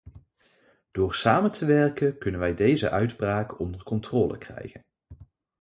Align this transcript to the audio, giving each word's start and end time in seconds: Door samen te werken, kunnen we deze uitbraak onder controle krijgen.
Door 0.91 1.13
samen 1.15 1.51
te 1.51 1.65
werken, 1.65 2.17
kunnen 2.17 2.41
we 2.41 2.53
deze 2.53 2.89
uitbraak 2.89 3.59
onder 3.59 3.83
controle 3.83 4.37
krijgen. 4.37 4.81